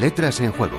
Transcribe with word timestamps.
letras 0.00 0.40
en 0.40 0.50
juego. 0.50 0.78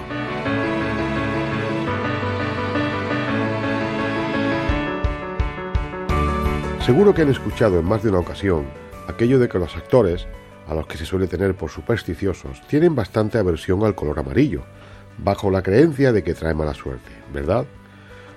Seguro 6.84 7.14
que 7.14 7.22
han 7.22 7.30
escuchado 7.30 7.80
en 7.80 7.86
más 7.86 8.02
de 8.02 8.10
una 8.10 8.18
ocasión 8.18 8.66
aquello 9.08 9.38
de 9.38 9.48
que 9.48 9.60
los 9.60 9.76
actores, 9.78 10.26
a 10.68 10.74
los 10.74 10.88
que 10.88 10.98
se 10.98 11.06
suele 11.06 11.28
tener 11.28 11.54
por 11.54 11.70
supersticiosos, 11.70 12.66
tienen 12.68 12.96
bastante 12.96 13.38
aversión 13.38 13.84
al 13.84 13.94
color 13.94 14.18
amarillo, 14.18 14.64
bajo 15.20 15.52
la 15.52 15.62
creencia 15.62 16.12
de 16.12 16.24
que 16.24 16.34
trae 16.34 16.56
mala 16.56 16.74
suerte, 16.74 17.12
¿verdad? 17.32 17.66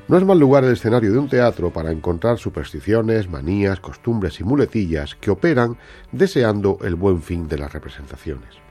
No 0.06 0.18
es 0.18 0.24
mal 0.26 0.38
lugar 0.38 0.64
el 0.64 0.74
escenario 0.74 1.12
de 1.12 1.18
un 1.18 1.30
teatro 1.30 1.70
para 1.70 1.92
encontrar 1.92 2.36
supersticiones, 2.36 3.30
manías, 3.30 3.80
costumbres 3.80 4.38
y 4.40 4.44
muletillas 4.44 5.14
que 5.14 5.30
operan 5.30 5.78
deseando 6.12 6.76
el 6.82 6.94
buen 6.94 7.22
fin 7.22 7.48
de 7.48 7.56
las 7.56 7.72
representaciones. 7.72 8.64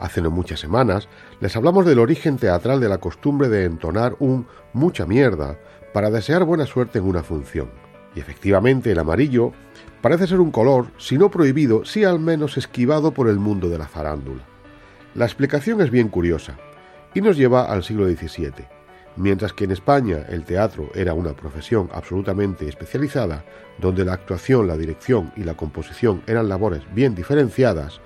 Hace 0.00 0.22
no 0.22 0.30
muchas 0.30 0.60
semanas 0.60 1.08
les 1.40 1.56
hablamos 1.56 1.84
del 1.84 1.98
origen 1.98 2.36
teatral 2.36 2.80
de 2.80 2.88
la 2.88 2.98
costumbre 2.98 3.48
de 3.48 3.64
entonar 3.64 4.14
un 4.20 4.46
mucha 4.72 5.06
mierda 5.06 5.58
para 5.92 6.10
desear 6.10 6.44
buena 6.44 6.66
suerte 6.66 6.98
en 6.98 7.06
una 7.06 7.22
función. 7.22 7.70
Y 8.14 8.20
efectivamente 8.20 8.92
el 8.92 8.98
amarillo 8.98 9.52
parece 10.00 10.26
ser 10.26 10.40
un 10.40 10.52
color, 10.52 10.86
si 10.98 11.18
no 11.18 11.30
prohibido, 11.30 11.84
sí 11.84 12.04
al 12.04 12.20
menos 12.20 12.56
esquivado 12.56 13.12
por 13.12 13.28
el 13.28 13.38
mundo 13.38 13.68
de 13.68 13.78
la 13.78 13.88
farándula. 13.88 14.42
La 15.14 15.24
explicación 15.24 15.80
es 15.80 15.90
bien 15.90 16.08
curiosa 16.08 16.56
y 17.12 17.20
nos 17.20 17.36
lleva 17.36 17.64
al 17.64 17.82
siglo 17.82 18.06
XVII. 18.06 18.66
Mientras 19.16 19.52
que 19.52 19.64
en 19.64 19.72
España 19.72 20.26
el 20.28 20.44
teatro 20.44 20.90
era 20.94 21.12
una 21.12 21.32
profesión 21.32 21.88
absolutamente 21.92 22.68
especializada, 22.68 23.44
donde 23.78 24.04
la 24.04 24.12
actuación, 24.12 24.68
la 24.68 24.76
dirección 24.76 25.32
y 25.34 25.42
la 25.42 25.54
composición 25.54 26.22
eran 26.28 26.48
labores 26.48 26.82
bien 26.94 27.16
diferenciadas, 27.16 28.00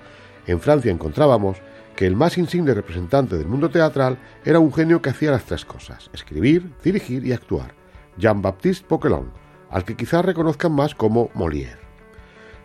en 0.47 0.59
Francia 0.59 0.91
encontrábamos 0.91 1.57
que 1.95 2.07
el 2.07 2.15
más 2.15 2.37
insigne 2.37 2.73
representante 2.73 3.37
del 3.37 3.47
mundo 3.47 3.69
teatral 3.69 4.17
era 4.45 4.59
un 4.59 4.73
genio 4.73 5.01
que 5.01 5.09
hacía 5.09 5.31
las 5.31 5.45
tres 5.45 5.65
cosas, 5.65 6.09
escribir, 6.13 6.71
dirigir 6.83 7.25
y 7.25 7.33
actuar, 7.33 7.73
Jean-Baptiste 8.17 8.87
Poquelin, 8.87 9.31
al 9.69 9.85
que 9.85 9.95
quizás 9.95 10.25
reconozcan 10.25 10.71
más 10.71 10.95
como 10.95 11.29
Molière. 11.33 11.77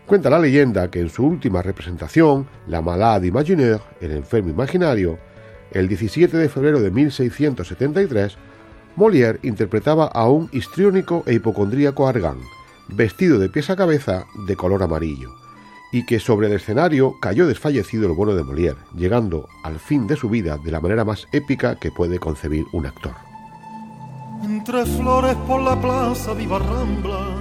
Cuenta 0.05 0.29
la 0.29 0.39
leyenda 0.39 0.89
que 0.89 0.99
en 0.99 1.09
su 1.09 1.23
última 1.23 1.61
representación, 1.61 2.47
La 2.67 2.81
Malade 2.81 3.27
Imaginaire, 3.27 3.81
el 4.01 4.11
enfermo 4.11 4.49
imaginario, 4.49 5.19
el 5.71 5.87
17 5.87 6.35
de 6.35 6.49
febrero 6.49 6.81
de 6.81 6.89
1673, 6.89 8.37
Molière 8.95 9.39
interpretaba 9.43 10.07
a 10.07 10.27
un 10.27 10.49
histriónico 10.51 11.23
e 11.27 11.33
hipocondríaco 11.35 12.07
Argan, 12.07 12.39
vestido 12.87 13.37
de 13.37 13.49
pies 13.49 13.69
a 13.69 13.75
cabeza 13.75 14.25
de 14.47 14.55
color 14.55 14.81
amarillo, 14.81 15.29
y 15.91 16.05
que 16.05 16.19
sobre 16.19 16.47
el 16.47 16.53
escenario 16.53 17.15
cayó 17.19 17.47
desfallecido 17.47 18.07
el 18.07 18.13
bueno 18.13 18.35
de 18.35 18.43
Molière, 18.43 18.77
llegando 18.95 19.47
al 19.63 19.79
fin 19.79 20.07
de 20.07 20.15
su 20.15 20.29
vida 20.29 20.57
de 20.57 20.71
la 20.71 20.81
manera 20.81 21.05
más 21.05 21.27
épica 21.31 21.75
que 21.75 21.91
puede 21.91 22.19
concebir 22.19 22.65
un 22.73 22.85
actor. 22.85 23.13
Entre 24.43 24.85
flores 24.85 25.35
por 25.47 25.61
la 25.61 25.79
plaza 25.79 26.33
viva 26.33 26.59
Rambla, 26.59 27.35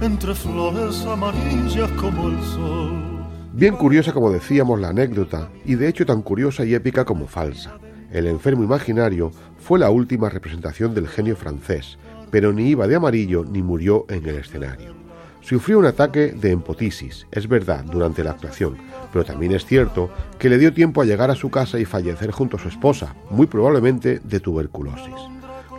entre 0.00 0.34
flores 0.34 1.04
amarillas 1.04 1.90
como 1.92 2.28
el 2.28 2.42
sol 2.42 3.10
Bien 3.52 3.76
curiosa 3.76 4.12
como 4.12 4.30
decíamos 4.30 4.80
la 4.80 4.88
anécdota, 4.88 5.50
y 5.64 5.74
de 5.74 5.88
hecho 5.88 6.06
tan 6.06 6.22
curiosa 6.22 6.64
y 6.64 6.74
épica 6.74 7.04
como 7.04 7.26
falsa. 7.26 7.78
El 8.12 8.26
enfermo 8.26 8.64
imaginario 8.64 9.32
fue 9.58 9.78
la 9.78 9.90
última 9.90 10.28
representación 10.28 10.94
del 10.94 11.08
genio 11.08 11.36
francés, 11.36 11.98
pero 12.30 12.52
ni 12.52 12.68
iba 12.68 12.86
de 12.86 12.94
amarillo 12.94 13.44
ni 13.44 13.60
murió 13.60 14.06
en 14.08 14.26
el 14.26 14.36
escenario. 14.36 14.94
Sufrió 15.40 15.78
un 15.78 15.86
ataque 15.86 16.32
de 16.32 16.50
empotisis, 16.50 17.26
es 17.30 17.48
verdad, 17.48 17.84
durante 17.84 18.22
la 18.22 18.32
actuación, 18.32 18.76
pero 19.12 19.24
también 19.24 19.52
es 19.52 19.64
cierto 19.64 20.10
que 20.38 20.50
le 20.50 20.58
dio 20.58 20.72
tiempo 20.72 21.00
a 21.00 21.04
llegar 21.06 21.30
a 21.30 21.34
su 21.34 21.50
casa 21.50 21.78
y 21.78 21.84
fallecer 21.84 22.30
junto 22.30 22.56
a 22.56 22.60
su 22.60 22.68
esposa, 22.68 23.14
muy 23.30 23.46
probablemente 23.46 24.20
de 24.22 24.40
tuberculosis. 24.40 25.14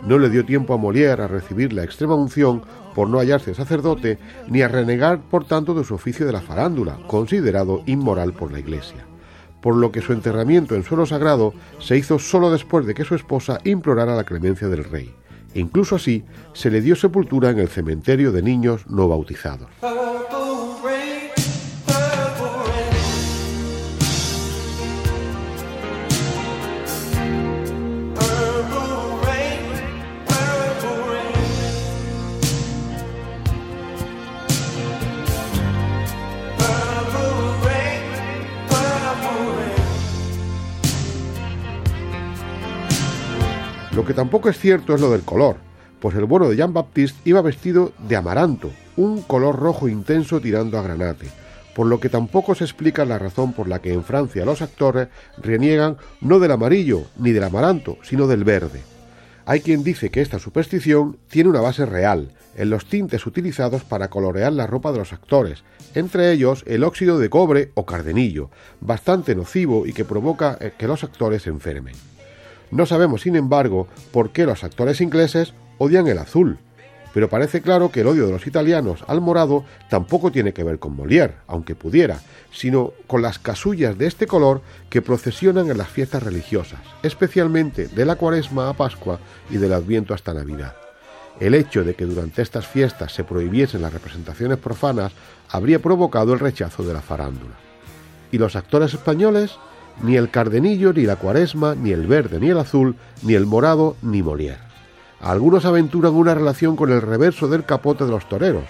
No 0.06 0.18
le 0.18 0.30
dio 0.30 0.44
tiempo 0.44 0.74
a 0.74 0.78
Molière 0.78 1.22
a 1.22 1.28
recibir 1.28 1.72
la 1.72 1.84
extrema 1.84 2.16
unción 2.16 2.62
por 2.92 3.08
no 3.08 3.20
hallarse 3.20 3.54
sacerdote, 3.54 4.18
ni 4.48 4.62
a 4.62 4.68
renegar 4.68 5.20
por 5.20 5.44
tanto 5.44 5.74
de 5.74 5.84
su 5.84 5.94
oficio 5.94 6.26
de 6.26 6.32
la 6.32 6.40
farándula, 6.40 6.98
considerado 7.06 7.82
inmoral 7.86 8.32
por 8.32 8.52
la 8.52 8.58
Iglesia. 8.58 9.06
Por 9.60 9.76
lo 9.76 9.92
que 9.92 10.02
su 10.02 10.12
enterramiento 10.12 10.74
en 10.74 10.82
suelo 10.82 11.06
sagrado 11.06 11.54
se 11.78 11.96
hizo 11.96 12.18
solo 12.18 12.50
después 12.50 12.84
de 12.84 12.94
que 12.94 13.04
su 13.04 13.14
esposa 13.14 13.60
implorara 13.62 14.16
la 14.16 14.24
clemencia 14.24 14.66
del 14.66 14.82
rey. 14.82 15.14
Incluso 15.54 15.96
así 15.96 16.24
se 16.52 16.70
le 16.70 16.80
dio 16.80 16.96
sepultura 16.96 17.50
en 17.50 17.58
el 17.58 17.68
cementerio 17.68 18.32
de 18.32 18.42
niños 18.42 18.86
no 18.88 19.08
bautizados. 19.08 19.68
Lo 44.02 44.08
que 44.08 44.14
tampoco 44.14 44.48
es 44.48 44.58
cierto 44.58 44.96
es 44.96 45.00
lo 45.00 45.12
del 45.12 45.22
color, 45.22 45.58
pues 46.00 46.16
el 46.16 46.24
bueno 46.24 46.48
de 46.48 46.56
Jean-Baptiste 46.56 47.20
iba 47.24 47.40
vestido 47.40 47.92
de 48.08 48.16
amaranto, 48.16 48.72
un 48.96 49.22
color 49.22 49.54
rojo 49.54 49.86
intenso 49.86 50.40
tirando 50.40 50.76
a 50.76 50.82
granate, 50.82 51.28
por 51.72 51.86
lo 51.86 52.00
que 52.00 52.08
tampoco 52.08 52.56
se 52.56 52.64
explica 52.64 53.04
la 53.04 53.20
razón 53.20 53.52
por 53.52 53.68
la 53.68 53.80
que 53.80 53.92
en 53.92 54.02
Francia 54.02 54.44
los 54.44 54.60
actores 54.60 55.06
reniegan 55.38 55.98
no 56.20 56.40
del 56.40 56.50
amarillo 56.50 57.04
ni 57.16 57.30
del 57.30 57.44
amaranto, 57.44 57.96
sino 58.02 58.26
del 58.26 58.42
verde. 58.42 58.80
Hay 59.46 59.60
quien 59.60 59.84
dice 59.84 60.10
que 60.10 60.20
esta 60.20 60.40
superstición 60.40 61.18
tiene 61.28 61.50
una 61.50 61.60
base 61.60 61.86
real, 61.86 62.32
en 62.56 62.70
los 62.70 62.86
tintes 62.86 63.24
utilizados 63.24 63.84
para 63.84 64.10
colorear 64.10 64.52
la 64.52 64.66
ropa 64.66 64.90
de 64.90 64.98
los 64.98 65.12
actores, 65.12 65.62
entre 65.94 66.32
ellos 66.32 66.64
el 66.66 66.82
óxido 66.82 67.20
de 67.20 67.30
cobre 67.30 67.70
o 67.74 67.86
cardenillo, 67.86 68.50
bastante 68.80 69.36
nocivo 69.36 69.86
y 69.86 69.92
que 69.92 70.04
provoca 70.04 70.58
eh, 70.60 70.72
que 70.76 70.88
los 70.88 71.04
actores 71.04 71.42
se 71.42 71.50
enfermen. 71.50 71.94
No 72.72 72.86
sabemos, 72.86 73.20
sin 73.20 73.36
embargo, 73.36 73.86
por 74.12 74.30
qué 74.30 74.46
los 74.46 74.64
actores 74.64 75.02
ingleses 75.02 75.52
odian 75.76 76.06
el 76.08 76.16
azul, 76.16 76.58
pero 77.12 77.28
parece 77.28 77.60
claro 77.60 77.92
que 77.92 78.00
el 78.00 78.06
odio 78.06 78.24
de 78.24 78.32
los 78.32 78.46
italianos 78.46 79.04
al 79.08 79.20
morado 79.20 79.66
tampoco 79.90 80.32
tiene 80.32 80.54
que 80.54 80.64
ver 80.64 80.78
con 80.78 80.96
Molière, 80.96 81.34
aunque 81.46 81.74
pudiera, 81.74 82.20
sino 82.50 82.94
con 83.06 83.20
las 83.20 83.38
casullas 83.38 83.98
de 83.98 84.06
este 84.06 84.26
color 84.26 84.62
que 84.88 85.02
procesionan 85.02 85.70
en 85.70 85.76
las 85.76 85.88
fiestas 85.88 86.22
religiosas, 86.22 86.80
especialmente 87.02 87.88
de 87.88 88.06
la 88.06 88.16
cuaresma 88.16 88.70
a 88.70 88.72
Pascua 88.72 89.20
y 89.50 89.58
del 89.58 89.74
Adviento 89.74 90.14
hasta 90.14 90.32
Navidad. 90.32 90.74
El 91.40 91.54
hecho 91.54 91.84
de 91.84 91.94
que 91.94 92.06
durante 92.06 92.40
estas 92.40 92.66
fiestas 92.66 93.12
se 93.12 93.24
prohibiesen 93.24 93.82
las 93.82 93.92
representaciones 93.92 94.56
profanas 94.56 95.12
habría 95.50 95.78
provocado 95.78 96.32
el 96.32 96.40
rechazo 96.40 96.82
de 96.84 96.94
la 96.94 97.02
farándula. 97.02 97.54
¿Y 98.30 98.38
los 98.38 98.56
actores 98.56 98.94
españoles? 98.94 99.58
Ni 100.02 100.16
el 100.16 100.30
cardenillo, 100.30 100.92
ni 100.92 101.02
la 101.02 101.16
cuaresma, 101.16 101.74
ni 101.74 101.90
el 101.90 102.06
verde, 102.06 102.40
ni 102.40 102.50
el 102.50 102.58
azul, 102.58 102.96
ni 103.22 103.34
el 103.34 103.46
morado, 103.46 103.96
ni 104.02 104.22
Molière. 104.22 104.58
Algunos 105.20 105.64
aventuran 105.64 106.14
una 106.14 106.34
relación 106.34 106.74
con 106.74 106.90
el 106.90 107.00
reverso 107.00 107.48
del 107.48 107.64
capote 107.64 108.04
de 108.04 108.10
los 108.10 108.28
toreros, 108.28 108.64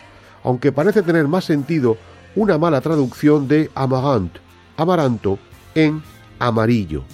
aunque 0.45 0.73
parece 0.73 1.03
tener 1.03 1.29
más 1.29 1.45
sentido 1.45 1.97
una 2.35 2.59
mala 2.59 2.81
traducción 2.81 3.49
de 3.49 3.71
amarant, 3.75 4.37
amaranto, 4.77 5.39
en 5.75 6.03
amarillo. 6.39 7.05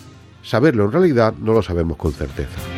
Saberlo 0.43 0.87
en 0.87 0.93
realidad 0.93 1.35
no 1.41 1.53
lo 1.53 1.63
sabemos 1.63 1.97
con 1.97 2.13
certeza. 2.13 2.78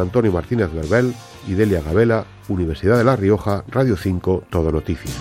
Antonio 0.00 0.32
Martínez 0.32 0.72
Verbel 0.72 1.14
y 1.46 1.54
Delia 1.54 1.82
Gabela, 1.82 2.24
Universidad 2.48 2.98
de 2.98 3.04
La 3.04 3.16
Rioja, 3.16 3.64
Radio 3.68 3.96
5, 3.96 4.44
Todo 4.50 4.72
Noticias. 4.72 5.16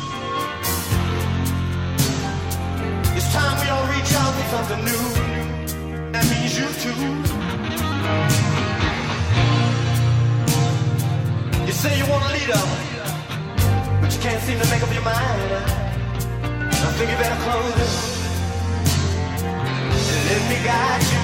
Let 20.30 20.48
me 20.48 20.56
guide 20.64 21.04
you. 21.12 21.20